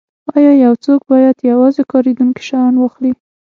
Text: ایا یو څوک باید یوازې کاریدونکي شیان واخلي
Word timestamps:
ایا 0.35 0.51
یو 0.65 0.73
څوک 0.85 1.01
باید 1.11 1.47
یوازې 1.51 1.81
کاریدونکي 1.91 2.41
شیان 2.47 2.73
واخلي 2.77 3.11